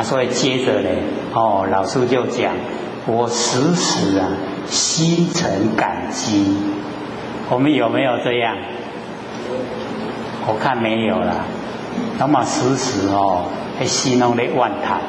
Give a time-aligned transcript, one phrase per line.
[0.00, 0.88] 啊，所以接着呢，
[1.34, 2.54] 哦，老师就讲，
[3.06, 4.28] 我时时啊
[4.66, 6.56] 心存感激。
[7.50, 8.56] 我们有没有这样？
[10.46, 11.44] 我看没有了。
[12.18, 13.44] 那么时时哦，
[13.78, 15.00] 还心拢咧怨叹，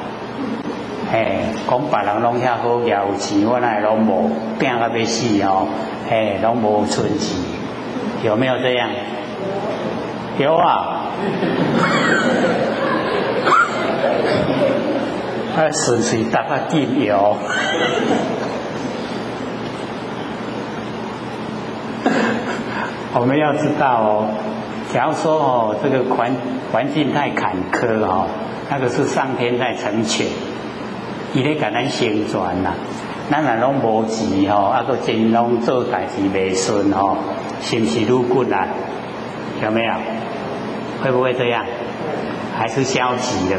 [1.10, 5.68] 嘿，讲别人弄遐好，有钱，我那拢无，拼到要死哦，
[6.10, 7.38] 嘿，拢无存钱，
[8.22, 8.90] 有没有这样？
[10.38, 11.06] 有啊。
[15.54, 17.36] 啊，顺水搭个电油。
[23.14, 24.28] 我们要知道哦，
[24.94, 26.34] 假如说哦，这个环
[26.72, 28.26] 环境太坎坷哦，
[28.70, 30.26] 那个是上天在成全，
[31.34, 32.72] 伊咧甲咱宣传呐，
[33.30, 37.18] 咱若拢无钱吼，啊个真拢做代志未顺吼，
[37.60, 38.68] 是不是愈骨啊？
[39.62, 39.92] 有没有？
[41.04, 41.66] 会不会这样？
[42.56, 43.56] 还是消极的？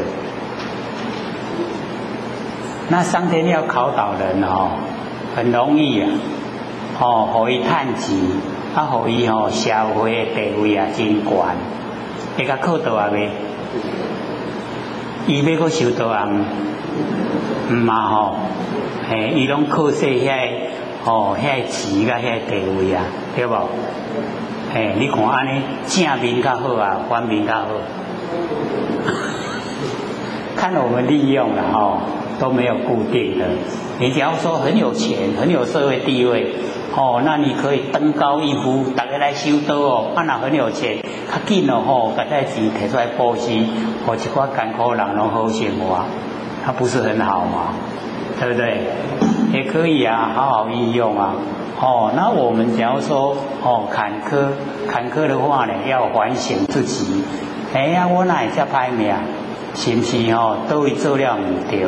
[2.90, 4.72] 那上天要考导人哦，
[5.34, 6.10] 很容易啊，
[7.00, 8.20] 哦，可以探及，
[8.74, 11.24] 啊，可以哦，社会地位啊真悬，
[12.36, 13.30] 会甲考到啊未？
[15.26, 16.28] 伊要个受到啊？
[17.70, 18.36] 唔嘛吼，
[19.08, 20.34] 嘿，伊拢靠说遐，
[21.06, 23.04] 哦，遐钱甲遐地位啊，
[23.34, 23.54] 对不？
[24.74, 27.68] 嘿，你看安尼正面较好啊，反面较好，
[30.54, 32.00] 看我们利用了吼。
[32.38, 33.46] 都没有固定的。
[33.98, 36.54] 你只要说很有钱、很有社会地位，
[36.96, 40.06] 哦，那你可以登高一呼，大家来修道哦。
[40.14, 40.98] 啊，那很有钱，
[41.30, 43.50] 较紧了吼，把代志提出来布施，
[44.06, 46.04] 或一寡艰苦人拢好生活，
[46.64, 47.74] 他不是很好吗？
[48.40, 48.80] 对不对？
[49.52, 51.34] 也可以啊，好好运用啊。
[51.80, 54.48] 哦，那我们只要说哦坎坷
[54.88, 57.22] 坎坷的话呢，要反省自己。
[57.72, 59.06] 哎呀，我哪会这歹命？
[59.08, 59.43] 是
[59.74, 60.58] 是不是哦？
[60.68, 61.86] 都会做了唔对。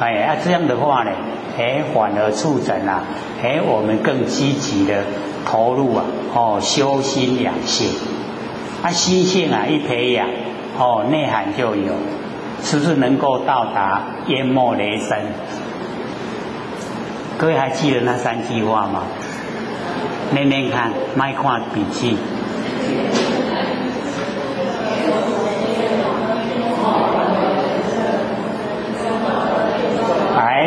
[0.00, 1.10] 哎，啊，这样的话呢，
[1.58, 3.04] 哎，反而促成啊，
[3.42, 5.04] 哎，我们更积极的
[5.44, 6.04] 投入啊，
[6.34, 7.90] 哦，修心养性，
[8.82, 10.26] 啊，心性啊一培养，
[10.78, 11.92] 哦，内涵就有，
[12.62, 15.18] 是不是能够到达淹没雷声？
[17.38, 19.04] 各位还记得那三句话吗？
[20.32, 22.16] 念念看，卖看笔记。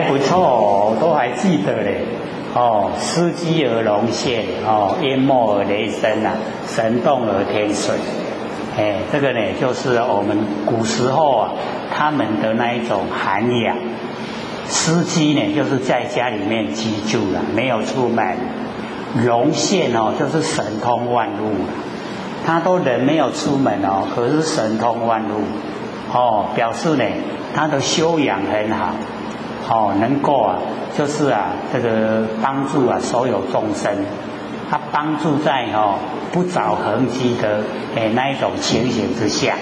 [0.07, 2.01] 不错，都还记得嘞。
[2.55, 6.31] 哦，司机而龙现，哦，淹没而雷声啊，
[6.65, 7.93] 神动而天水。
[8.77, 11.51] 哎，这个呢，就是我们古时候啊，
[11.93, 13.75] 他们的那一种涵养。
[14.67, 18.37] 司机呢，就是在家里面居住了，没有出门。
[19.25, 21.51] 龙现哦，就是神通万路。
[22.45, 25.41] 他都人没有出门哦，可是神通万路。
[26.13, 27.03] 哦，表示呢，
[27.53, 28.95] 他的修养很好。
[29.69, 30.57] 哦，能够啊，
[30.97, 33.91] 就是啊，这个帮助啊，所有众生，
[34.69, 35.95] 他帮助在哦
[36.31, 37.61] 不着痕迹的
[37.95, 39.55] 诶那一种情形之下。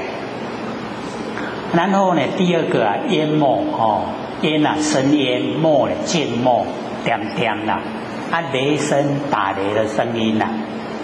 [1.73, 4.01] 然后呢，第二个啊，淹没哦，
[4.41, 6.65] 淹啊深淹，没呢静没，
[7.05, 7.79] 点点呐，
[8.31, 10.45] 啊雷声打雷的声音呐，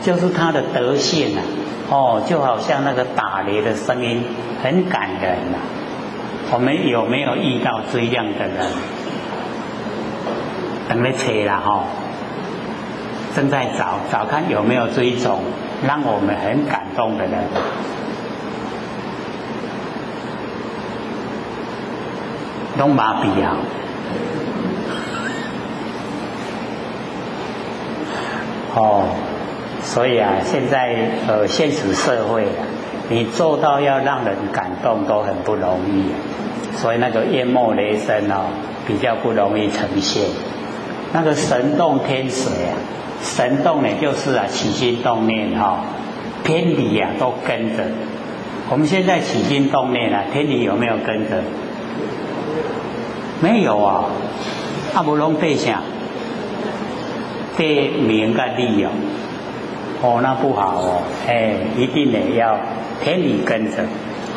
[0.02, 1.42] 就是他的德性呐，
[1.90, 4.24] 哦，就好像那个打雷的声音，
[4.62, 5.58] 很感人呐。
[6.52, 8.66] 我们有没有遇到这样的人？
[10.90, 11.84] 等来车了哈，
[13.36, 15.42] 正在找找看有没有这一种
[15.86, 17.44] 让我们很感动的人。
[22.76, 23.58] 东马比啊，
[28.74, 29.06] 哦，
[29.84, 30.96] 所以啊，现在
[31.28, 32.48] 呃，现实社会，
[33.10, 36.06] 你做到要让人感动都很不容易。
[36.78, 38.46] 所以那个淹没雷声哦，
[38.88, 40.24] 比较不容易呈现。
[41.12, 42.78] 那个神动天水啊，
[43.22, 45.80] 神动呢就是啊起心动念哈，
[46.44, 47.84] 天理呀都跟着。
[48.70, 51.42] 我们现在起心动念啊，天理有没有跟着？
[53.42, 54.06] 没有啊，
[54.94, 55.82] 阿不龙对象，
[57.58, 58.90] 对名跟利哦，
[60.02, 62.58] 哦那不好哦，哎一定得要
[63.04, 63.84] 天理跟着。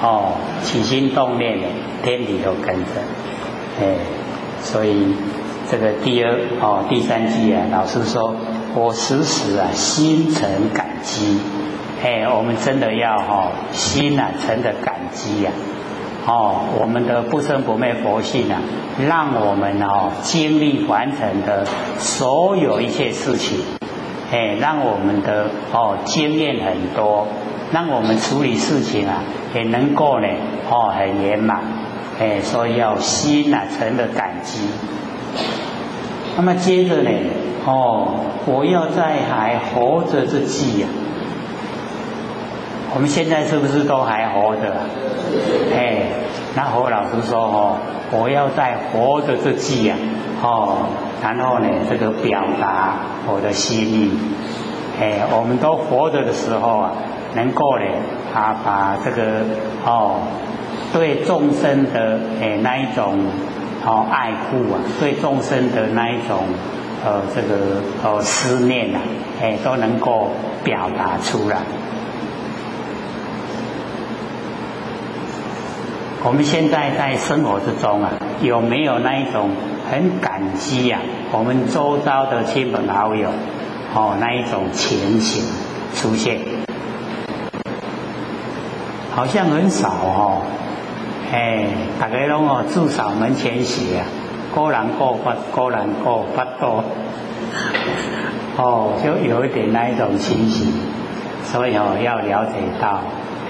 [0.05, 0.33] 哦，
[0.65, 1.69] 起心动念的
[2.03, 2.91] 天理都跟着，
[3.81, 3.95] 哎，
[4.61, 5.15] 所以
[5.71, 8.35] 这个第二哦第三句啊，老师说
[8.75, 11.39] 我时时啊心存感激，
[12.03, 15.53] 哎，我们真的要哈心啊存的感激呀，
[16.27, 18.61] 哦，我们的不生不灭佛性啊，
[19.07, 21.65] 让我们哦经历完成的
[22.01, 23.61] 所有一切事情，
[24.33, 27.29] 哎，让我们的哦经验很多。
[27.73, 29.23] 让我们处理事情啊，
[29.55, 30.29] 也能够呢，
[30.71, 31.61] 哦，很圆满，
[32.21, 34.61] 哎，所以要心啊，存的感激。
[36.37, 37.11] 那么接着呢，
[37.65, 38.09] 哦，
[38.45, 40.89] 我要在还活着之际呀，
[42.95, 44.75] 我们现在是不是都还活着？
[45.75, 46.03] 哎，
[46.55, 47.77] 那何老师说哦，
[48.11, 49.97] 我要在活着之际呀，
[50.43, 50.89] 哦，
[51.23, 52.97] 然后呢，这个表达
[53.27, 54.11] 我的心意。
[55.01, 56.93] 哎，我们都活着的时候啊，
[57.35, 57.85] 能够呢，
[58.35, 59.45] 啊，把这个
[59.85, 60.21] 哦，
[60.93, 63.19] 对众生的哎那一种
[63.85, 66.45] 哦爱护啊，对众生的那一种
[67.05, 69.01] 呃这个呃思念啊，
[69.41, 70.31] 哎都能够
[70.63, 71.59] 表达出来。
[76.25, 78.13] 我们现在在生活之中啊，
[78.43, 79.51] 有没有那一种
[79.91, 81.01] 很感激呀？
[81.33, 83.29] 我们周遭的亲朋好友。
[83.95, 85.45] 哦，那一种情形
[85.95, 86.39] 出现，
[89.15, 90.43] 好像很少哦。
[91.33, 91.67] 哎，
[92.01, 94.05] 大家拢哦，至少门前写啊，
[94.55, 96.85] 个人过不个人过不多。
[98.57, 100.73] 哦，就有一点那一种情形，
[101.45, 103.01] 所以哦，要了解到，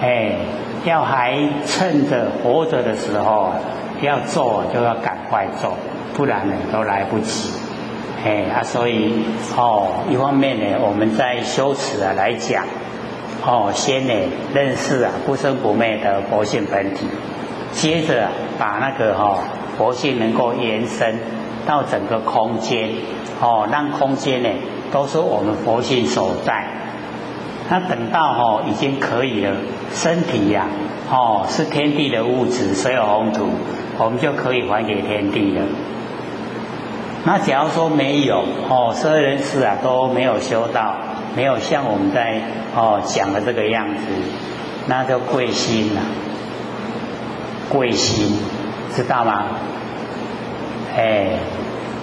[0.00, 0.36] 哎，
[0.84, 1.36] 要还
[1.66, 3.52] 趁着活着的时候，
[4.00, 5.74] 要做就要赶快做，
[6.14, 7.50] 不然呢都来不及。
[8.24, 9.24] 哎啊，所以
[9.56, 12.64] 哦，一方面呢，我们在修持啊来讲，
[13.44, 14.14] 哦，先呢
[14.54, 17.06] 认识啊不生不灭的佛性本体，
[17.72, 18.28] 接着
[18.58, 19.38] 把那个哈
[19.76, 21.18] 佛性能够延伸
[21.66, 22.90] 到整个空间，
[23.40, 24.48] 哦，让空间呢
[24.92, 26.66] 都是我们佛性所在。
[27.68, 29.56] 那等到哦已经可以了，
[29.92, 30.66] 身体呀，
[31.10, 33.48] 哦是天地的物质，所有红土，
[33.98, 35.64] 我们就可以还给天地了。
[37.24, 40.94] 那假如说没有哦，所有人士啊都没有修到，
[41.34, 42.40] 没有像我们在
[42.74, 44.02] 哦讲的这个样子，
[44.86, 46.00] 那叫贵心呐，
[47.68, 48.38] 贵心
[48.94, 49.46] 知道吗？
[50.96, 51.38] 哎，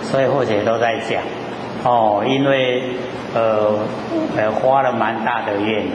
[0.02, 1.22] 所以或者都在讲
[1.84, 2.84] 哦，因为
[3.36, 3.78] 呃
[4.36, 5.86] 呃花了蛮大的愿，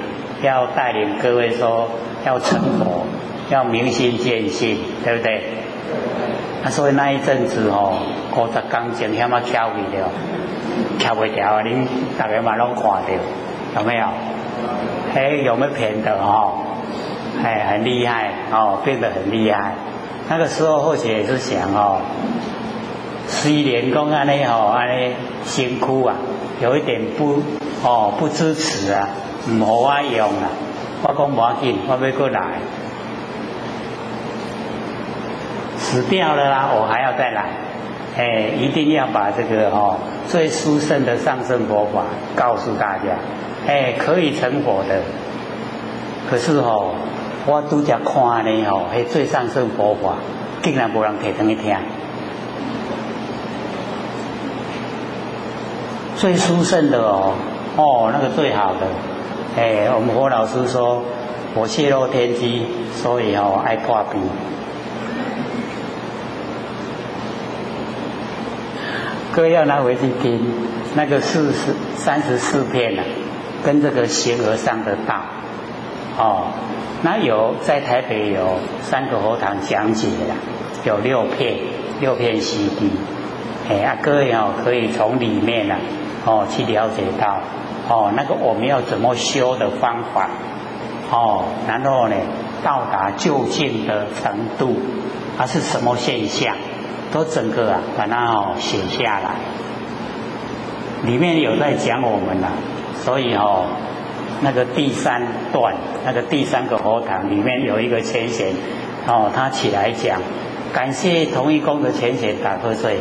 [0.42, 1.88] 要带领各位说
[2.24, 3.04] 要成佛，
[3.50, 5.42] 要明心见性，对不对？
[6.64, 7.98] 啊，所以那一阵子哦，
[8.32, 10.08] 五十公斤遐么翘不了，
[10.98, 11.62] 翘不掉啊！
[11.62, 11.86] 恁
[12.18, 14.06] 大家嘛拢看到，有没有？
[15.14, 16.54] 哎，有没有骗的哦？
[17.42, 19.74] 哎，很厉害哦，变得很厉害。
[20.28, 21.98] 那个时候或许也是想哦，
[23.26, 25.14] 虽然讲安尼哦，安尼
[25.44, 26.16] 辛苦啊，
[26.62, 27.42] 有一点不
[27.82, 29.08] 哦不支持啊，
[29.50, 30.48] 唔好我用啊，
[31.02, 32.40] 我讲无要紧，我要过来。
[35.84, 37.44] 死掉了啦，我还要再来，
[38.16, 39.96] 哎，一定要把这个哦
[40.26, 42.02] 最殊胜的上圣佛法
[42.34, 43.18] 告诉大家，
[43.68, 45.02] 哎，可以成佛的。
[46.28, 46.94] 可是哦，
[47.46, 50.14] 我都只看呢哦，嘿，最上圣佛法
[50.62, 51.76] 竟然无人提上去听。
[56.16, 57.34] 最殊胜的哦，
[57.76, 58.86] 哦，那个最好的，
[59.56, 61.02] 哎，我们佛老师说，
[61.54, 64.22] 我泄露天机，所以哦爱破冰。
[69.34, 70.40] 各位要拿回去听，
[70.94, 73.02] 那个四十三十四片呢，
[73.64, 75.22] 跟这个形而上的道，
[76.16, 76.46] 哦，
[77.02, 81.56] 那有在台北有三个佛堂讲解的，有六片
[82.00, 82.92] 六片 CD，
[83.68, 85.74] 哎啊，各位哦可以从里面呢，
[86.24, 87.40] 哦去了解到，
[87.88, 90.30] 哦那个我们要怎么修的方法，
[91.10, 92.14] 哦，然后呢
[92.62, 94.78] 到达究竟的程度，
[95.36, 96.54] 它是什么现象？
[97.12, 99.36] 都整个啊，把它哦写下来，
[101.04, 102.48] 里面有在讲我们呐，
[103.04, 103.66] 所以哦，
[104.42, 105.22] 那个第三
[105.52, 105.74] 段
[106.04, 108.52] 那个第三个佛堂里面有一个前贤
[109.06, 110.20] 哦，他起来讲，
[110.72, 112.98] 感谢同一宫的前贤打瞌睡，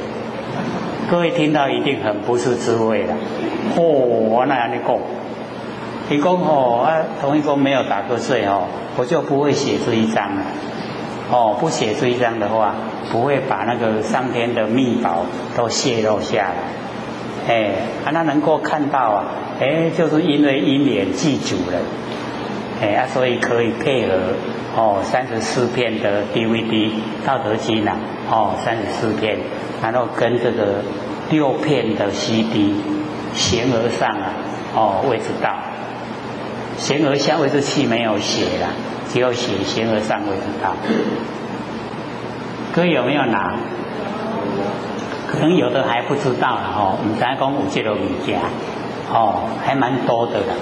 [1.10, 3.13] 各位听到一定很不是滋味的，
[3.75, 4.98] 哦，我那样的讲，
[6.08, 10.44] 提供哦啊，同一宫没有打瞌睡哦，我就不会写这一章了。
[11.34, 12.75] 哦，不写这一章的话，
[13.12, 15.25] 不会把那个上天的秘宝
[15.58, 17.52] 都泄露下来。
[17.52, 17.72] 哎，
[18.06, 19.25] 啊，那能够看到啊，
[19.60, 21.80] 哎，就是因为因缘记住了，
[22.80, 24.13] 哎啊，所以可以配合
[24.78, 26.70] 哦三十四片的 DVD
[27.25, 27.98] 《道德经》呐，
[28.30, 29.40] 哦三十四片，
[29.82, 30.84] 然后跟这个
[31.32, 32.75] 六片的 CD，
[33.34, 34.30] 形而上啊，
[34.75, 35.50] 哦位置到，
[36.77, 38.70] 弦而下位置气没有写了。
[39.10, 40.74] 只有写形而上位知道，
[42.74, 43.53] 各位有没有拿？
[45.27, 46.98] 可能有的还不知道了哈。
[47.00, 48.39] 我们三公五这个物件，
[49.12, 50.56] 哦，还蛮多的了。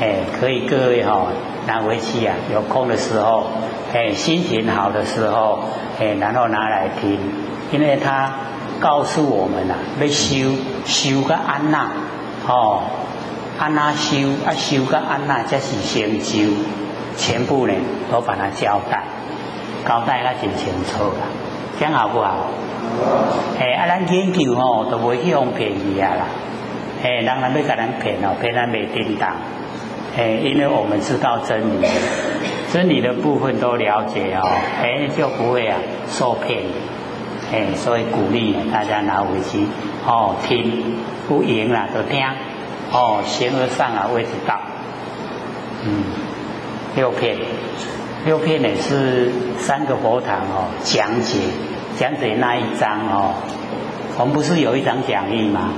[0.00, 1.26] 哎，可以各位哈
[1.66, 3.46] 拿回去啊，有空的时候，
[3.92, 5.64] 哎，心情好的时候，
[5.98, 7.18] 哎，然后拿来听，
[7.72, 8.32] 因为他
[8.78, 10.52] 告诉我们呐，要修
[10.84, 11.90] 修个安那，
[12.46, 12.82] 哦，
[13.60, 16.48] 安那修啊修个安那，这是先修，
[17.18, 17.74] 全部呢
[18.10, 19.02] 都把它交代，
[19.86, 21.28] 交代个真清楚啦，
[21.78, 22.46] 这样好不好？
[23.60, 26.24] 哎，啊，咱研究哦，都会去用便宜啊啦，
[27.04, 29.28] 哎，人人要给咱骗哦，骗咱没叮当。
[30.16, 31.86] 哎，因为我们知道真理，
[32.72, 34.48] 真理的部分都了解哦，
[34.82, 35.76] 哎就不会啊
[36.08, 36.62] 受骗，
[37.52, 39.66] 哎，所以鼓励大家拿回去
[40.06, 40.96] 哦听，
[41.28, 42.24] 不赢了就听，
[42.92, 44.60] 哦形而上啊位置到，
[45.84, 46.04] 嗯，
[46.94, 47.36] 六片，
[48.24, 51.40] 六片呢是三个佛堂哦讲解
[51.98, 53.34] 讲解那一章哦，
[54.18, 55.72] 我们不是有一张讲义吗？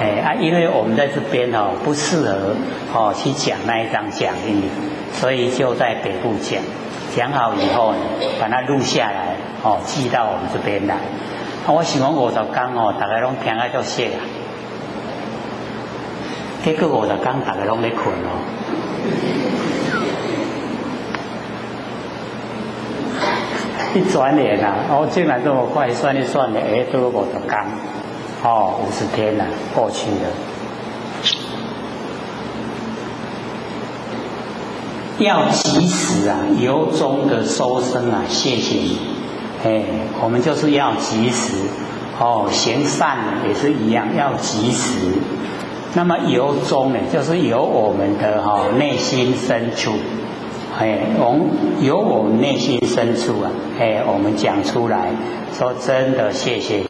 [0.00, 2.54] 哎啊，因为我们在这边哦不适合
[2.92, 4.62] 哦去讲那一张讲义，
[5.12, 6.60] 所以就在北部讲。
[7.12, 7.98] 讲好以后呢，
[8.38, 10.96] 把它录下来哦，寄到我们这边来。
[11.66, 14.20] 我喜欢五十刚哦，大概拢听啊就谢啊。
[16.64, 18.30] 结果五十刚大概拢在困哦。
[23.94, 27.66] 一转眼啊，哦，竟然这么快，算一算呢，哎，都五十刚。
[28.42, 30.30] 哦，五十天了，过去了。
[35.18, 39.19] 要及时啊，由衷的收声啊，谢谢你。
[39.64, 39.82] 哎，
[40.22, 41.54] 我们就是要及时。
[42.18, 43.16] 哦，行善
[43.48, 44.98] 也是一样，要及时。
[45.94, 49.92] 那么由衷呢，就是由我们的哈内心深处，
[50.78, 51.48] 哎，从
[51.80, 55.12] 由我们内心深处啊，哎，我们讲出来，
[55.58, 56.84] 说真的，谢谢。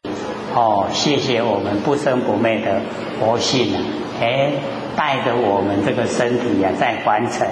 [0.52, 2.80] 哦，谢谢我们不生不灭的
[3.20, 3.78] 佛性啊！
[4.20, 4.50] 哎，
[4.96, 7.46] 带着我们这个身体啊，在凡尘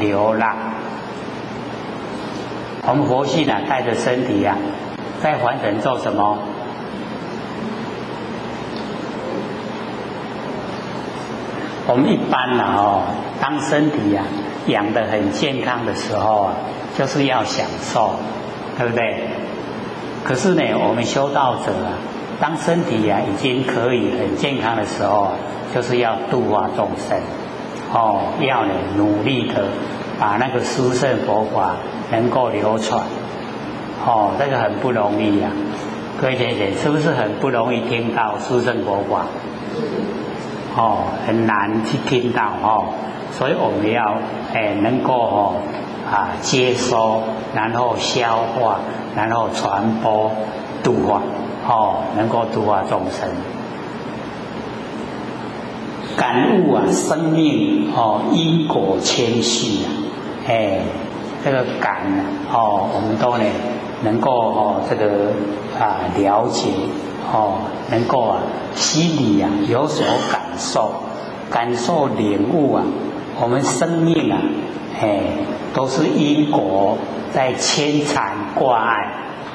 [0.00, 0.71] 流浪。
[2.84, 4.56] 我们佛性啊，带着身体呀，
[5.22, 6.36] 在凡尘做什么？
[11.86, 13.02] 我们一般呢，哦，
[13.40, 14.24] 当身体呀
[14.66, 16.54] 养得很健康的时候啊，
[16.98, 18.16] 就是要享受，
[18.76, 19.28] 对不对？
[20.24, 21.94] 可是呢，我们修道者啊，
[22.40, 25.30] 当身体呀已经可以很健康的时候，
[25.72, 27.16] 就是要度化众生，
[27.92, 29.64] 哦，要呢努力的
[30.22, 31.74] 把那个殊胜佛法
[32.12, 33.02] 能够流传，
[34.06, 35.50] 哦，这个很不容易呀。
[36.20, 39.26] 各位先生，是不是很不容易听到殊胜佛法？
[40.76, 42.84] 哦，很难去听到哦，
[43.32, 44.16] 所以我们要
[44.54, 45.54] 哎能够哦
[46.08, 48.78] 啊接收，然后消化。
[49.14, 50.30] 然后传播
[50.82, 51.20] 度化，
[51.68, 53.28] 哦，能够度化众生，
[56.16, 59.88] 感悟啊，生命哦，因果谦虚啊，
[60.46, 60.80] 哎，
[61.44, 62.06] 这个感
[62.52, 63.44] 哦，我们都呢
[64.02, 65.32] 能够哦，这个
[65.78, 66.68] 啊了解
[67.32, 67.58] 哦，
[67.90, 68.38] 能够啊
[68.74, 70.92] 心里啊有所感受，
[71.50, 72.84] 感受领悟啊，
[73.40, 74.38] 我们生命啊，
[75.00, 75.20] 哎，
[75.74, 76.98] 都是因果。
[77.32, 79.10] 在牵缠挂碍，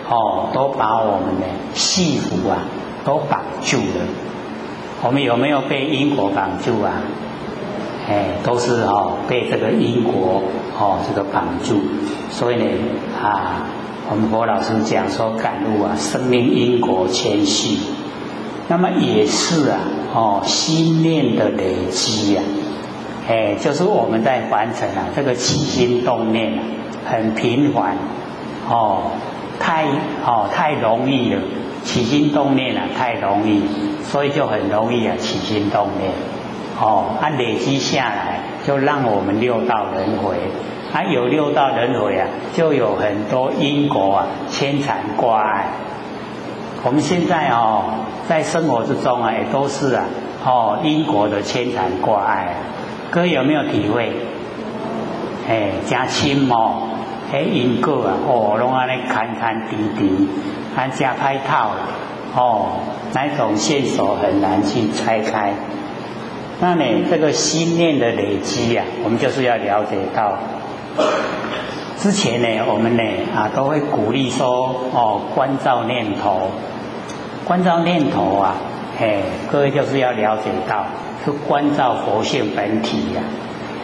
[0.10, 2.58] 哦，都把我们的幸福啊，
[3.06, 4.04] 都绑住了。
[5.04, 7.04] 我们有没有被因果绑住啊？
[8.08, 10.42] 哎，都是哦，被这个因果
[10.80, 11.82] 哦，这个绑住。
[12.32, 12.66] 所以呢，
[13.22, 13.68] 啊，
[14.10, 17.80] 我们佛老师讲说感悟啊，生命因果牵系，
[18.68, 19.80] 那么也是啊，
[20.14, 22.42] 哦，心念的累积呀，
[23.28, 26.60] 哎，就是我们在完成啊，这个起心动念啊。
[27.10, 27.96] 很频繁，
[28.70, 29.12] 哦，
[29.62, 29.86] 太
[30.26, 31.40] 哦太容易了，
[31.86, 33.62] 起心动念啊太容易，
[34.04, 36.12] 所以就很容易啊起心动念，
[36.80, 40.36] 哦，它累积下来就让我们六道轮回，
[40.94, 45.66] 它有六道轮回啊，就有很多因果啊牵缠挂碍。
[46.84, 47.84] 我们现在哦
[48.28, 50.06] 在生活之中啊也都是啊
[50.46, 52.56] 哦因果的牵缠挂碍，
[53.10, 54.14] 各位有没有体会？
[55.50, 56.84] 哎，加亲哦。
[57.34, 60.30] 哎，因果啊，哦，拢安尼坎坎滴滴，
[60.78, 61.72] 安加拍套，
[62.36, 62.68] 哦，
[63.14, 65.52] 那种线索很难去拆开。
[66.60, 70.38] 那呢，这个心念的累积呀，我们就是要了解到。
[71.98, 73.04] 之前呢，我们呢
[73.36, 76.52] 啊都会鼓励说，哦，关照念头，
[77.46, 78.56] 关照念头啊，
[79.00, 79.22] 嘿，
[79.52, 80.86] 各位就是要了解到，
[81.26, 83.22] 是关照佛性本体呀，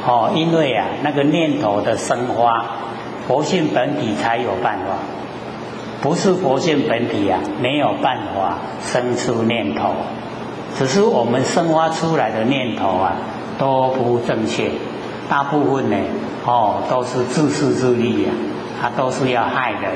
[0.07, 2.65] 哦，因为啊，那个念头的生花。
[3.25, 4.97] 佛性本体才有办法，
[6.01, 9.93] 不是佛性本体啊，没有办法生出念头。
[10.77, 13.15] 只是我们生发出来的念头啊，
[13.57, 14.71] 都不正确，
[15.29, 15.97] 大部分呢，
[16.45, 18.31] 哦，都是自私自利呀，
[18.81, 19.91] 他都是要害人，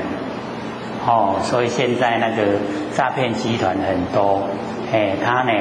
[1.06, 2.42] 哦，所以现在那个
[2.94, 4.42] 诈骗集团很多，
[4.92, 5.52] 哎，他呢，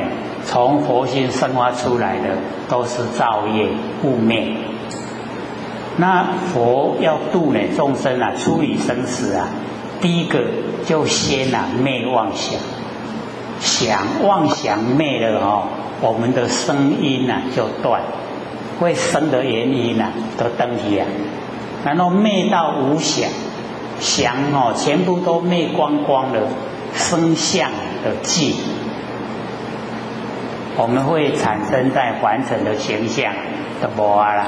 [0.45, 2.35] 从佛心生发出来的
[2.69, 3.67] 都是造业
[4.03, 4.55] 污蔑。
[5.97, 9.47] 那佛要度呢众生啊，处理生死啊，
[9.99, 10.39] 第一个
[10.85, 12.59] 就先啊灭妄想，
[13.59, 15.63] 想妄想灭了哦。
[15.99, 18.01] 我们的声音呐就断，
[18.79, 21.07] 会生的原因呐都登起啊，
[21.83, 23.27] 然后灭到无想，
[23.99, 26.41] 想哦全部都灭光光了，
[26.93, 27.71] 声相
[28.03, 28.53] 的寂，
[30.77, 33.33] 我们会产生在凡尘的形象
[33.81, 34.47] 的无啊啦，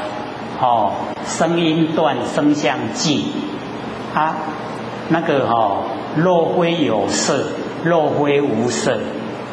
[0.61, 0.91] 哦
[1.25, 3.23] 声音断，声相寂，
[4.13, 4.35] 啊
[5.07, 5.85] 那个哦
[6.15, 7.43] 若非有色，
[7.83, 8.97] 若非无色。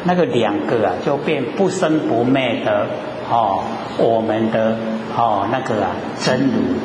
[0.03, 2.87] 那个两个啊，就变不生不灭的
[3.29, 3.63] 哦，
[3.97, 4.77] 我们的
[5.17, 5.91] 哦那个啊
[6.21, 6.77] 真如，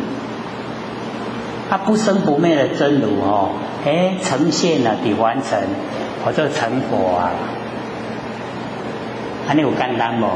[1.70, 3.50] 它不生不灭的真如哦，
[3.84, 5.60] 哎呈现了的完成，
[6.24, 7.30] 我就成佛啊，
[9.46, 10.26] 还有简单不？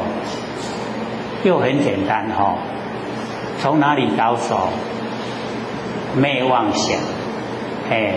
[1.43, 2.57] 又很简单哈，
[3.61, 4.69] 从哪里着手？
[6.15, 6.99] 灭妄想，
[7.91, 8.15] 哎，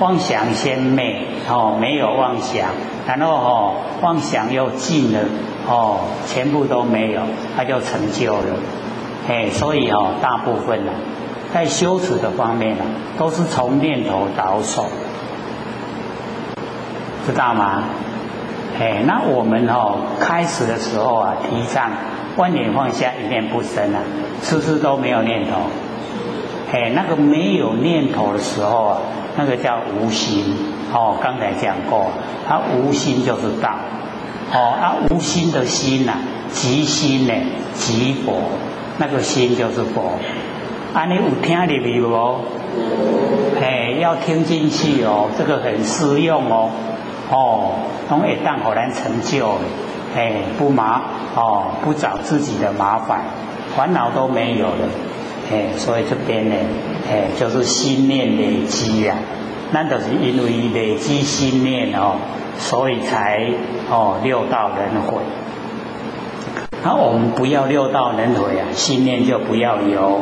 [0.00, 1.16] 妄想先灭
[1.48, 2.70] 哦，没有妄想。
[3.06, 5.20] 然后哦，妄想又尽了
[5.68, 7.20] 哦，全部都没有，
[7.56, 8.56] 他就成就了。
[9.28, 10.92] 哎，所以哦，大部分呢，
[11.52, 12.84] 在修持的方面呢，
[13.18, 14.86] 都是从念头着手，
[17.26, 17.84] 知道吗？
[18.80, 21.90] 哎，那我们哦，开始的时候啊，提倡
[22.36, 24.00] 万念放下，一念不生啊，
[24.40, 25.60] 次次都没有念头。
[26.74, 28.98] 哎，那个没有念头的时候啊，
[29.36, 30.56] 那个叫无心。
[30.92, 32.10] 哦，刚才讲过，
[32.48, 33.70] 他无心就是道。
[34.52, 36.14] 哦，啊无心的心呐，
[36.50, 37.32] 即心呢，
[37.74, 38.34] 即佛，
[38.98, 40.18] 那个心就是佛。
[40.92, 42.40] 啊，你有听入去无？
[43.62, 46.70] 哎，要听进去哦，这个很适用哦。
[47.30, 47.70] 哦，
[48.08, 49.58] 从一旦好难成就，
[50.16, 51.02] 哎，不麻
[51.36, 53.20] 哦，不找自己的麻烦，
[53.76, 54.88] 烦恼都没有了。
[55.50, 56.54] 哎，所以这边呢，
[57.10, 59.16] 哎，就是心念累积呀。
[59.72, 62.16] 那都是因为累积心念哦，
[62.58, 63.50] 所以才
[63.90, 65.18] 哦六道轮回。
[66.84, 70.20] 那我们不要六道轮回啊，心念就不要有。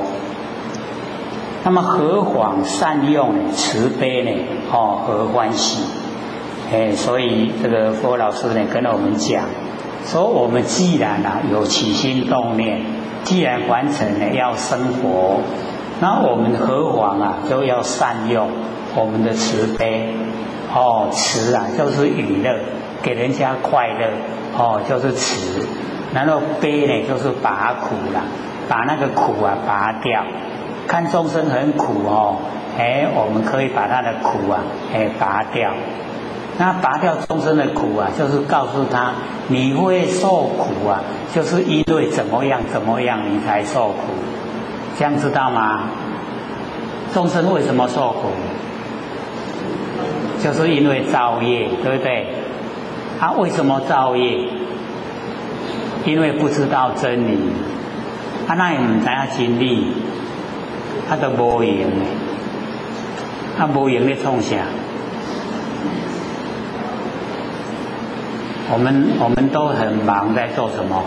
[1.64, 4.30] 那么何妨善用慈悲呢？
[4.72, 5.82] 哦，何欢喜？
[6.72, 9.44] 哎，所以这个佛老师呢跟我们讲，
[10.06, 12.80] 说我们既然啊有起心动念，
[13.24, 15.40] 既然完成了要生活，
[16.00, 18.48] 那我们何妨啊就要善用。
[18.94, 20.14] 我们的慈悲，
[20.74, 22.54] 哦，慈啊，就是娱乐，
[23.02, 24.10] 给人家快乐，
[24.58, 25.66] 哦，就是慈。
[26.12, 28.20] 然后悲呢，就是拔苦了，
[28.68, 30.22] 把那个苦啊拔掉。
[30.86, 32.36] 看众生很苦哦，
[32.78, 34.60] 哎，我们可以把他的苦啊，
[34.92, 35.70] 哎，拔掉。
[36.62, 39.14] 那拔掉众生的苦啊，就是告诉他，
[39.48, 41.02] 你会受苦啊，
[41.34, 43.96] 就是因为怎么样怎么样，你才受苦。
[44.96, 45.88] 这样知道吗？
[47.12, 48.28] 众生为什么受苦？
[50.40, 52.28] 就是因为造业，对不对？
[53.18, 54.46] 他为什么造业？
[56.04, 57.38] 因为不知道真理，
[58.46, 59.88] 他那也唔知下经历，
[61.08, 62.06] 他都无用的，
[63.58, 64.58] 他无用的创啥？
[68.72, 71.04] 我们我们都很忙，在做什么？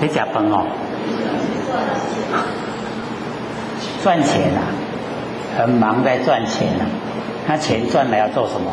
[0.00, 0.66] 你假笨哦，
[4.02, 4.66] 赚钱啊，
[5.56, 6.86] 很忙在赚钱啊。
[7.46, 8.72] 那钱赚了要做什么？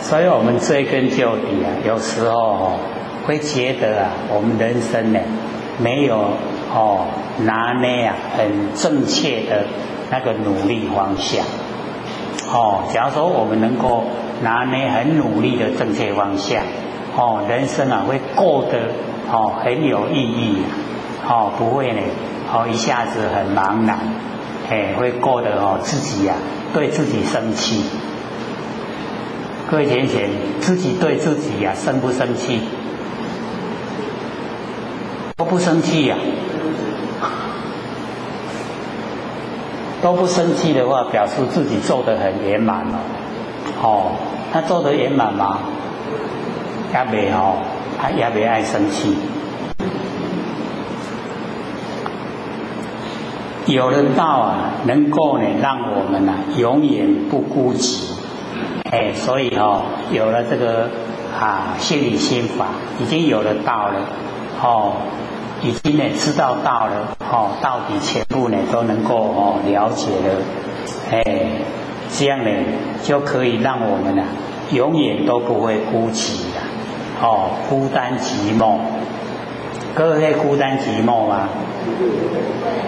[0.00, 2.72] 所以我们追根究底啊，有时候
[3.24, 5.20] 会觉得啊，我们人生呢
[5.78, 6.16] 没有
[6.74, 7.06] 哦
[7.44, 9.64] 拿捏啊很正确的
[10.10, 11.44] 那个努力方向。
[12.52, 14.04] 哦，假如说我们能够
[14.42, 16.62] 拿捏很努力的正确方向，
[17.16, 18.90] 哦，人生啊会过得
[19.30, 20.62] 哦很有意义，
[21.26, 22.00] 哦不会呢。
[22.54, 23.98] 哦，一下子很茫然，
[24.68, 26.34] 哎，会过得哦自己呀，
[26.74, 27.82] 对自己生气。
[29.70, 30.28] 各位浅浅，
[30.60, 32.60] 自己对自己呀生不生气？
[35.34, 36.16] 都不生气呀，
[40.02, 42.98] 都不生气的话，表示自己做的很圆满了。
[43.80, 44.12] 哦，
[44.52, 45.58] 他做的圆满吗？
[46.92, 47.56] 也没哦，
[47.98, 49.16] 他也没爱生气。
[53.66, 58.10] 有了道啊，能够呢让我们呢永远不孤寂，
[58.90, 60.90] 哎，所以哦，有了这个
[61.40, 62.66] 啊心理心法，
[63.00, 64.00] 已经有了道了，
[64.60, 64.94] 哦，
[65.62, 70.42] 已经呢知道到了，哦，到底全部呢都能够哦了解了，
[71.10, 71.22] 哎，
[72.10, 72.50] 这样呢
[73.02, 74.24] 就可以让我们呢
[74.72, 76.62] 永远都不会孤寂了，
[77.22, 78.78] 哦，孤单寂寞。
[79.94, 81.48] 各位孤单寂寞吗？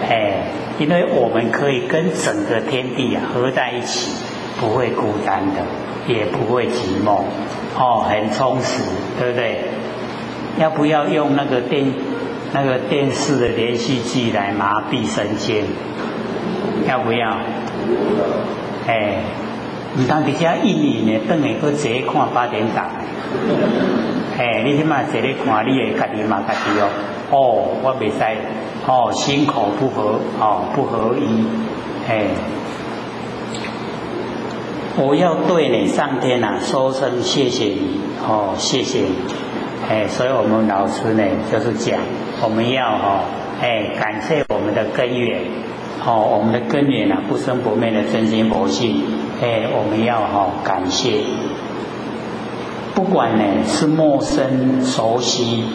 [0.09, 0.47] 哎，
[0.79, 4.11] 因为我们可以跟整个天地啊合在一起，
[4.59, 5.61] 不会孤单的，
[6.07, 7.19] 也不会寂寞，
[7.77, 8.83] 哦，很充实，
[9.19, 9.65] 对不对？
[10.57, 11.93] 要不要用那个电
[12.55, 15.65] 那个电视的连续剧来麻痹神经？
[16.87, 17.37] 要不要？
[18.87, 19.17] 哎，
[19.95, 22.85] 你当底下一年呢，等下个直接看八点档。
[24.37, 26.87] 哎，你起码坐咧看，你的家己嘛家己哦。
[27.29, 28.37] 哦，我未使
[28.87, 31.45] 哦，心口不合哦，不合一。
[32.07, 32.23] 哎，
[34.95, 39.44] 我要对你上天呐说声谢谢你哦，谢谢你。
[39.87, 41.99] 哎，所以我们老师呢就是讲，
[42.41, 43.19] 我们要哦，
[43.61, 45.41] 哎，感谢我们的根源
[46.03, 49.03] 哦，我们的根源呐不生不灭的真心佛性。
[49.41, 51.21] 哎，我们要哈感谢。
[52.95, 55.65] 不管呢是陌生熟悉，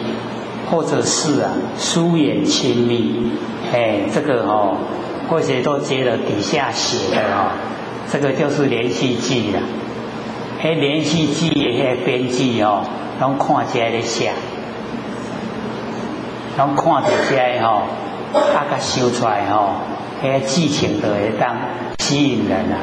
[0.69, 3.31] 或者是啊疏远亲密，
[3.71, 4.75] 哎，这个哦，
[5.29, 7.51] 或者都接了底下写的哦，
[8.11, 9.61] 这个就是连续剧了。
[10.61, 12.83] 迄，连续剧也编剧哦，
[13.19, 14.33] 拢看起来的像，
[16.57, 17.83] 拢看着起来哦，
[18.53, 19.75] 大概修出来哦，
[20.21, 21.57] 哎，剧情都会当
[21.99, 22.77] 吸引人啊。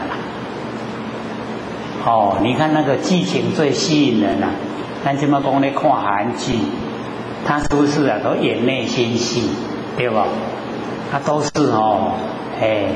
[2.05, 4.51] 哦，你看那个剧情最吸引人啊！
[5.05, 6.55] 咱这么讲咧看韩剧，
[7.47, 8.19] 他是不是啊？
[8.25, 9.51] 都演内心戏，
[9.97, 10.27] 对吧？
[11.13, 12.13] 他都是哦，
[12.61, 12.87] 哎，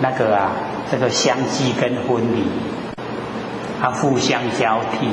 [0.00, 0.52] 那个啊，
[0.90, 2.44] 这个相继跟婚礼，
[3.84, 5.10] 他互相交替，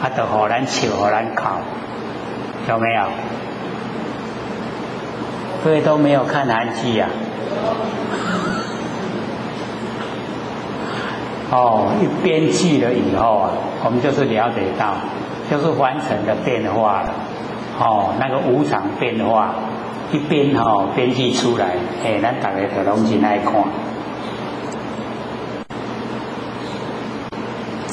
[0.00, 1.56] 他都好难求，好难考，
[2.66, 3.02] 有没有？
[5.62, 7.10] 各位都没有看韩剧啊？
[11.50, 13.50] 哦，一编剧了以后啊，
[13.84, 14.94] 我们就是了解到，
[15.50, 17.10] 就是完成的变化了。
[17.78, 19.56] 哦，那个无常变化，
[20.10, 23.52] 一边哦编剧出来，哎，咱大家就拢进来看。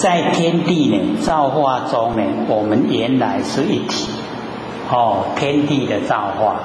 [0.02, 4.10] 在天地呢造化中呢，我们原来是一体。
[4.90, 6.62] 哦，天地的造化，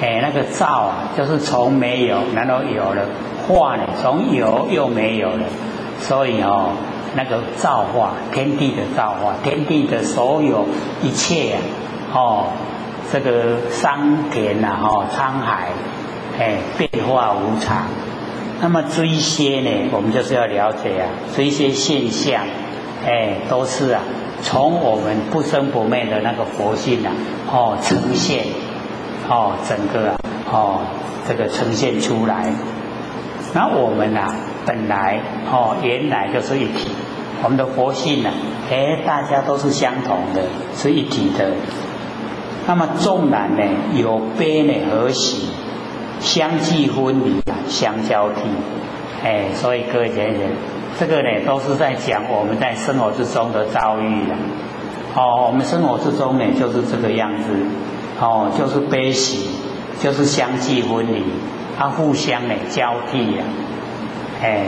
[0.00, 3.06] 哎，那个造啊，就是从没有然后有了，
[3.46, 5.44] 化呢从有又没有了。
[6.00, 6.70] 所以哦，
[7.14, 10.66] 那个造化，天地的造化，天地的所有
[11.00, 11.62] 一切啊，
[12.12, 12.46] 哦，
[13.12, 15.68] 这个桑田呐，哦，沧海，
[16.40, 17.84] 哎，变化无常。
[18.60, 22.42] 那么这一些呢，我们就是要了解啊，这一些现象，
[23.06, 24.02] 哎，都是啊，
[24.42, 27.12] 从我们不生不灭的那个佛性啊，
[27.50, 28.44] 哦，呈现，
[29.28, 30.16] 哦，整个啊，
[30.50, 30.80] 哦，
[31.28, 32.52] 这个呈现出来。
[33.54, 34.34] 那我们啊。
[34.66, 36.90] 本来哦，原来就是一体，
[37.42, 38.28] 我们的佛性呢，
[38.70, 40.42] 哎，大家都是相同的，
[40.76, 41.52] 是一体的。
[42.66, 43.62] 那么纵然呢
[43.96, 45.48] 有悲呢和喜，
[46.20, 48.40] 相继分离啊，相交替，
[49.24, 50.42] 哎，所以各位先生，
[50.98, 54.34] 这个呢都是在讲我们在生活之中的遭遇的。
[55.14, 57.52] 哦，我们生活之中呢就是这个样子，
[58.20, 59.48] 哦，就是悲喜，
[60.00, 61.24] 就是相继分离，
[61.78, 63.44] 它互相呢交替呀。
[64.42, 64.66] 哎，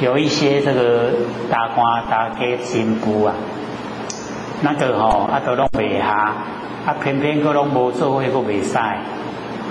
[0.00, 1.10] 有一些这个
[1.50, 3.34] 大官大家进步啊，
[4.62, 6.34] 那个吼啊都拢未下，
[6.86, 8.78] 啊偏偏个拢无做会个未使，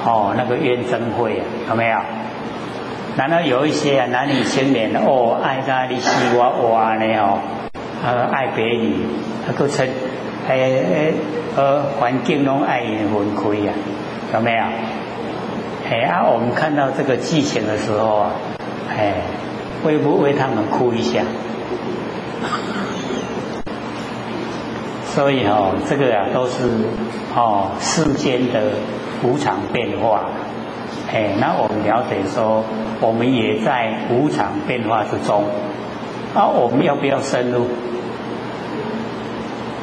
[0.06, 1.98] 哦那个冤憎会啊有没有？
[3.18, 7.40] 难道有一些啊男女青年哦爱他你死我活呢哦，
[8.04, 8.94] 呃爱别离，
[9.48, 9.88] 啊个称
[10.48, 11.14] 哎哎
[11.58, 13.74] 呃环境拢爱分开啊，
[14.34, 14.64] 有没有？
[15.92, 18.32] 哎啊我们看到这个剧情的时候啊。
[18.98, 19.14] 哎，
[19.84, 21.22] 会不会他们哭一下？
[25.14, 26.64] 所以哦，这个啊都是
[27.36, 28.62] 哦世间的
[29.22, 30.22] 无常变化。
[31.14, 32.64] 哎，那我们了解说，
[33.02, 35.44] 我们也在无常变化之中。
[36.34, 37.68] 啊，我们要不要深入？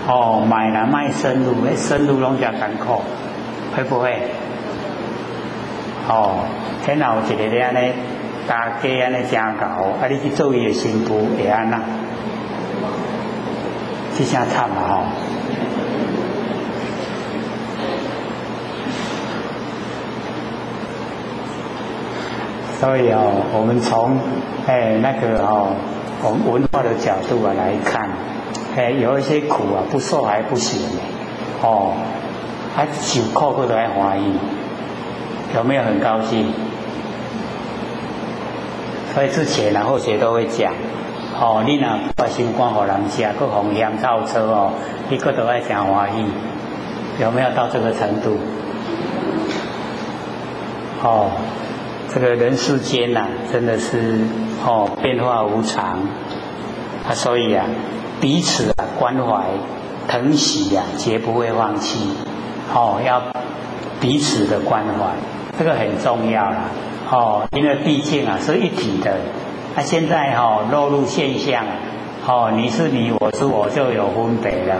[0.08, 3.02] 哦，买来卖深入，深入拢加艰苦，
[3.76, 4.16] 会不会？
[6.08, 6.40] 哦，
[6.82, 7.80] 天哪，一个这样呢？
[8.48, 9.66] 大家安尼真搞，
[10.00, 10.08] 啊！
[10.08, 11.78] 你去做伊的新妇会安那？
[14.18, 15.04] 这下惨了吼！
[22.80, 24.18] 所以哦，我们从
[24.66, 25.68] 哎那个哦，
[26.24, 28.08] 我们文化的角度啊来看，
[28.76, 30.80] 哎，有一些苦啊，不受还不行，
[31.62, 31.92] 哦，
[32.74, 34.24] 还受苦过都还欢喜，
[35.54, 36.52] 有没有很高兴？
[39.14, 40.72] 所以之前然后学都会讲，
[41.40, 44.72] 哦，你若把心肝给人吃，个红香造车哦，
[45.08, 46.24] 一个都爱讲欢喜，
[47.22, 48.36] 有没有到这个程度？
[51.00, 51.30] 哦，
[52.12, 54.18] 这个人世间呐，真的是
[54.66, 56.00] 哦变化无常，
[57.06, 57.66] 啊，所以啊，
[58.20, 59.44] 彼此啊关怀、
[60.08, 62.00] 疼惜呀，绝不会放弃，
[62.74, 63.22] 哦，要
[64.00, 65.14] 彼此的关怀，
[65.56, 66.64] 这个很重要啦，
[67.12, 69.14] 哦，因为毕竟啊是一体的，
[69.78, 71.62] 那现在哈落入现象，
[72.26, 74.74] 哦，你是你，我是我，就有分别了，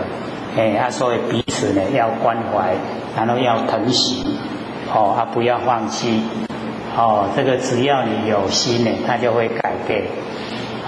[0.57, 2.73] 哎，啊，所以彼此呢要关怀，
[3.15, 4.25] 然后要疼惜。
[4.93, 6.21] 哦，啊，不要放弃，
[6.97, 10.03] 哦，这个只要你有心呢，它就会改变。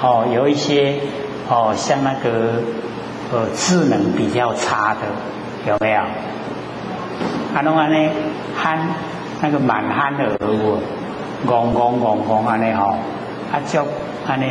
[0.03, 0.95] 哦，有一些
[1.49, 2.59] 哦，像那个
[3.31, 6.01] 呃智能比较差的，有没有？
[7.55, 8.09] 啊，弄安呢
[8.57, 8.77] 憨，
[9.41, 10.79] 那个满憨的耳物，
[11.47, 12.95] 戆戆戆戆安尼吼，
[13.51, 13.79] 啊，足
[14.25, 14.45] 安尼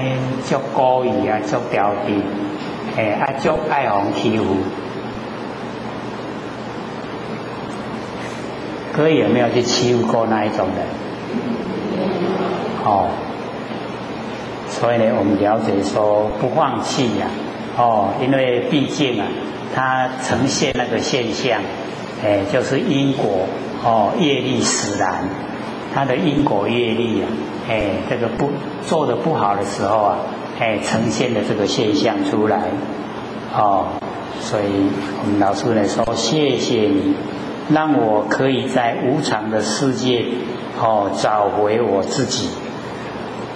[0.45, 2.23] 足故意啊，足调皮，
[2.97, 4.45] 诶，啊，足爱互欺负。
[8.93, 10.85] 哥有没有去欺负过那一种人？
[12.85, 13.09] 哦，
[14.69, 17.27] 所以呢，我们了解说不放弃呀，
[17.79, 19.27] 哦，因为毕竟啊，
[19.75, 21.63] 它呈现那个现象，
[22.23, 23.47] 哎，就是因果
[23.83, 25.25] 哦，业力使然，
[25.95, 27.27] 它的因果业力啊，
[27.71, 28.51] 哎，这个不
[28.85, 30.17] 做的不好的时候啊，
[30.59, 32.65] 哎，呈现的这个现象出来，
[33.57, 33.87] 哦，
[34.41, 34.65] 所以
[35.23, 37.15] 我们老师呢说，谢谢你。
[37.73, 40.25] 让我可以在无常的世界，
[40.81, 42.49] 哦，找回我自己。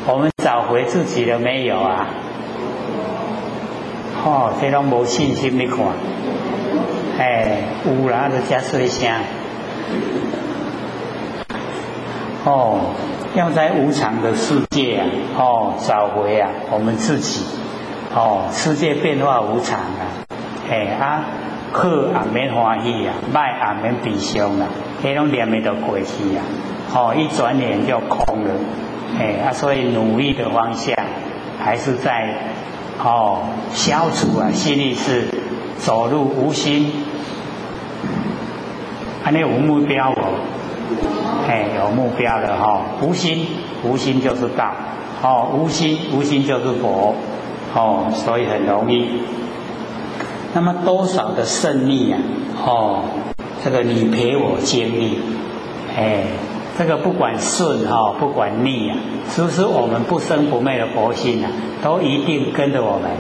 [0.07, 2.07] 我们找回自己了没有啊？
[4.25, 5.85] 哦，这种没信心的看，
[7.19, 9.17] 哎，有啦，就加说一下。
[12.45, 12.95] 哦，
[13.35, 17.45] 要在无常的世界啊，哦，找回啊，我们自己。
[18.15, 20.07] 哦，世界变化无常啊，
[20.71, 21.25] 哎啊。
[21.77, 24.69] 好也免欢喜啊，歹也免悲伤啊，
[25.03, 26.43] 迄种念咪都过去啊，
[26.95, 28.51] 哦，一转眼就空了，
[29.19, 30.95] 哎啊，所以努力的方向
[31.59, 32.39] 还是在
[33.03, 33.41] 哦
[33.73, 35.27] 消除啊，心里是
[35.79, 36.93] 走入无心，
[39.25, 40.15] 啊，你有目标哦，
[41.49, 43.47] 哎，有目标的哈，无心
[43.85, 44.73] 无心就是道，
[45.23, 47.15] 哦，无心无心就是佛，
[47.75, 49.07] 哦，所以很容易。
[50.55, 52.19] 那么多少的胜利呀？
[52.65, 53.03] 哦，
[53.63, 55.19] 这个你陪我经历，
[55.97, 56.25] 哎，
[56.79, 58.97] 这个不管顺哈，不管逆啊，
[59.29, 61.51] 是不是我们不生不灭的佛性啊，
[61.83, 63.11] 都一定跟着我们，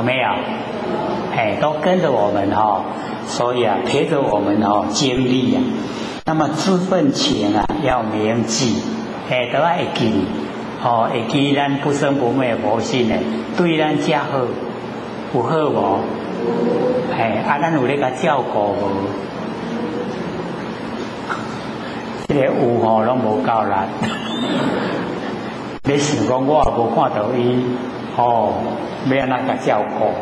[0.00, 0.28] 有没有？
[1.36, 2.82] 哎，都跟着我们哈，
[3.26, 5.60] 所以啊，陪着我们哦经历啊。
[6.24, 8.82] 那么这份情啊，要铭记，
[9.28, 10.24] 哎，都爱记，
[10.82, 13.14] 哦，会记咱不生不灭佛性呢，
[13.58, 14.38] 对咱家好。
[15.34, 15.98] 有好无？
[17.14, 19.10] 哎，啊，咱有那个照顾无？
[22.26, 23.74] 这个有吼拢无够力。
[25.84, 27.64] 你想讲我也无看到伊，
[28.20, 28.52] 哦，
[29.08, 30.12] 没有那个效果？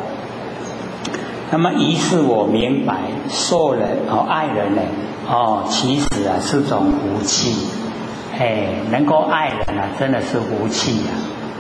[1.50, 2.94] 那么于是我明白，
[3.28, 4.82] 受人哦，爱人呢，
[5.28, 7.66] 哦，其实啊是种福气。
[8.38, 11.10] 哎，能够爱人啊，真的是福气啊，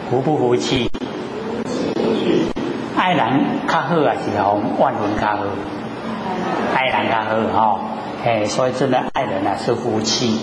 [0.08, 0.88] 福不福气？
[2.96, 3.26] 爱人
[3.66, 5.42] 较好啊，是好万人较好，
[6.76, 7.80] 爱人较好哈，
[8.24, 10.38] 哎，所以真的爱人啊是福气，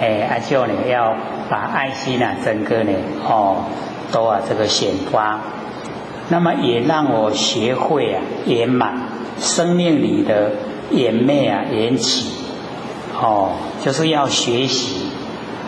[0.00, 1.14] 哎，而且呢要
[1.48, 2.92] 把爱心啊整个呢
[3.26, 3.64] 哦
[4.12, 5.40] 都啊这个显发，
[6.28, 8.94] 那么也让我学会啊圆满
[9.38, 10.52] 生命里的
[10.90, 12.30] 眼昧啊缘起，
[13.20, 15.08] 哦，就是要学习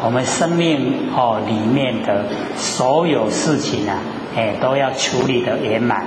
[0.05, 2.25] 我们生命哦里面的
[2.57, 3.99] 所有事情啊，
[4.37, 6.07] 哎都要处理的圆满。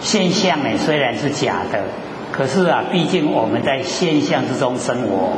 [0.00, 1.82] 现象呢虽然是假的，
[2.32, 5.32] 可是啊，毕竟我们在现象之中生活，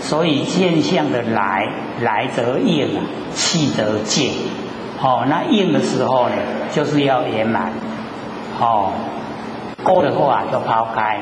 [0.00, 1.68] 所以现象的来
[2.00, 3.02] 来则应啊，
[3.34, 4.32] 去则见。
[5.02, 6.34] 哦，那应的时候呢，
[6.72, 7.72] 就是要圆满。
[8.60, 8.92] 哦，
[9.82, 11.20] 过的话就抛开。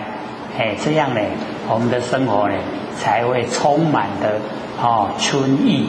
[0.59, 1.21] 哎，这样呢，
[1.69, 2.55] 我们的生活呢
[2.97, 4.41] 才会充满的
[4.83, 5.87] 哦春意。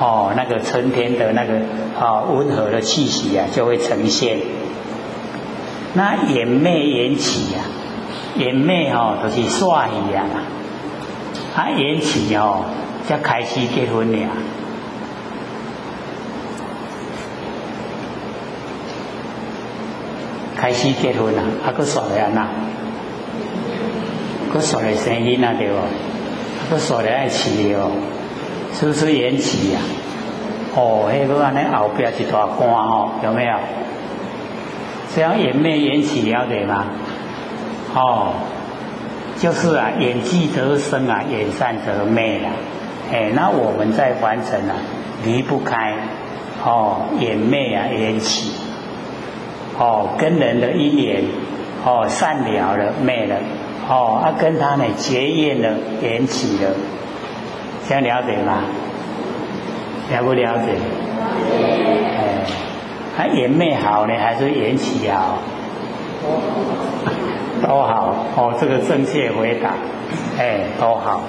[0.00, 1.54] 哦，那个春天的那个
[2.00, 4.38] 哦温和的气息啊，就会呈现。
[5.94, 7.60] 那眼媚缘起呀，
[8.36, 10.42] 眼媚吼就是耍一样啊，
[11.58, 12.66] 啊缘起哦
[13.04, 14.28] 才开始结婚了。
[20.54, 22.46] 开始结婚啦，啊，佫耍咧安那，
[24.54, 25.80] 佫耍咧生囡啊对无？
[26.70, 27.90] 佫耍咧爱饲哦，
[28.72, 29.80] 是不是延期呀？
[30.76, 33.54] 哦，迄个安尼后边一大关哦，有没有？
[35.12, 36.84] 这样延灭延期了解吗？
[37.94, 38.34] 哦，
[39.40, 42.50] 就是啊，演技则生啊，演善则灭啦。
[43.12, 44.74] 哎，那我们在凡尘啊，
[45.24, 45.94] 离不开
[46.64, 48.52] 哦，演灭啊，延期。
[49.78, 51.22] 哦，跟人的姻缘
[51.84, 53.36] 哦，善了了，灭了。
[53.88, 56.70] 哦，啊，跟他呢结怨了，延期了。
[57.88, 58.64] 这样了解吗？
[60.10, 60.72] 了不了解？
[62.18, 62.44] 哎，
[63.16, 65.38] 还延灭好呢，还是延期好？
[67.62, 68.14] 都好。
[68.36, 69.74] 哦，这个正确回答，
[70.38, 71.22] 哎，都好。